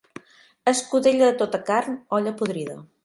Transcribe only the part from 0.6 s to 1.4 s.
Escudella de